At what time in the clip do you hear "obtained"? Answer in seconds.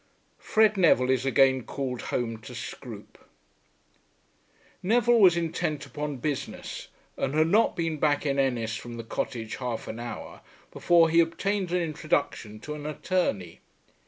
11.19-11.71